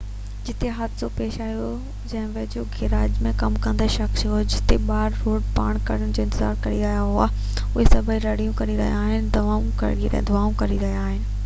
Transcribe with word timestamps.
جتي 0.45 0.69
حادثو 0.75 1.07
پيش 1.17 1.35
آيو 1.47 1.65
ان 1.73 1.83
جي 2.13 2.21
ويجهو 2.37 2.63
هڪ 2.63 2.71
گيراج 2.79 3.19
۾ 3.27 3.33
ڪم 3.41 3.59
ڪندڙ 3.65 3.87
شخص 3.97 4.23
چيو 4.23 4.33
هتي 4.39 4.79
ٻار 4.89 5.19
روڊ 5.19 5.53
پار 5.59 5.81
ڪرڻ 5.91 6.17
جو 6.21 6.27
انتظار 6.29 6.57
ڪري 6.65 6.81
رهيا 6.87 6.97
هئا 7.11 7.29
۽ 7.29 7.39
اهي 7.45 7.89
سڀئي 7.93 8.25
رڙيون 8.27 8.57
ڪري 8.65 8.81
رهيا 8.83 8.97
هئا 9.07 9.21
۽ 9.23 9.33
دانهون 9.39 10.61
ڪري 10.65 10.83
رهيا 10.87 11.07
هئا 11.09 11.17